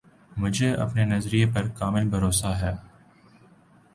مجھے 0.37 0.71
اپنے 0.75 1.03
نظریہ 1.05 1.45
پر 1.53 1.67
کامل 1.77 2.07
بھروسہ 2.09 2.53
ہے 2.61 2.71